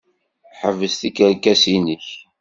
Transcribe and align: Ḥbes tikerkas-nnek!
Ḥbes 0.59 0.93
tikerkas-nnek! 1.01 2.05